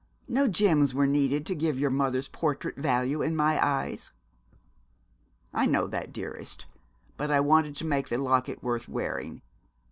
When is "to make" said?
7.75-8.09